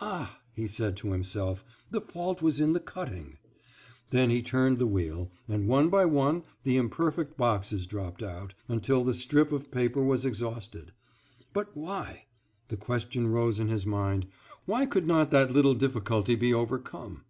"Ah," 0.00 0.40
he 0.52 0.66
said 0.66 0.96
to 0.96 1.12
himself, 1.12 1.64
"the 1.92 2.00
fault 2.00 2.42
was 2.42 2.58
in 2.58 2.72
the 2.72 2.80
cutting." 2.80 3.38
Then 4.08 4.28
he 4.28 4.42
turned 4.42 4.80
the 4.80 4.86
wheel, 4.88 5.30
and 5.46 5.68
one 5.68 5.88
by 5.88 6.06
one 6.06 6.42
the 6.64 6.76
imperfect 6.76 7.36
boxes 7.36 7.86
dropped 7.86 8.20
out, 8.20 8.52
until 8.66 9.04
the 9.04 9.14
strip 9.14 9.52
of 9.52 9.70
paper 9.70 10.02
was 10.02 10.24
exhausted. 10.24 10.90
"But 11.52 11.76
why,"—the 11.76 12.78
question 12.78 13.28
rose 13.28 13.60
in 13.60 13.68
his 13.68 13.86
mind,—"why 13.86 14.86
could 14.86 15.06
not 15.06 15.30
that 15.30 15.52
little 15.52 15.74
difficulty 15.74 16.34
be 16.34 16.52
overcome?" 16.52 17.22